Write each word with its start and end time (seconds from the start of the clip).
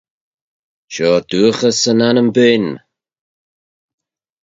Shoh 0.93 1.19
dooghys 1.29 1.81
yn 1.91 2.05
annym 2.07 2.29
beayn. 2.35 2.67